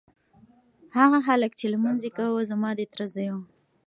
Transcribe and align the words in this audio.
هغه 0.97 1.17
هلک 1.27 1.51
چې 1.59 1.65
لمونځ 1.73 2.01
یې 2.05 2.11
کاوه 2.17 2.41
زما 2.51 2.69
د 2.75 2.81
تره 2.91 3.05
زوی 3.13 3.27
و. 3.31 3.35